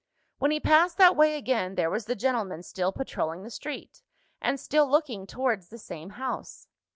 When 0.39 0.49
he 0.49 0.59
passed 0.59 0.97
that 0.97 1.15
way 1.15 1.37
again, 1.37 1.75
there 1.75 1.91
was 1.91 2.05
the 2.05 2.15
gentleman 2.15 2.63
still 2.63 2.91
patrolling 2.91 3.43
the 3.43 3.51
street, 3.51 4.01
and 4.41 4.59
still 4.59 4.89
looking 4.89 5.27
towards 5.27 5.69
the 5.69 5.77
same 5.77 6.09
house. 6.17 6.67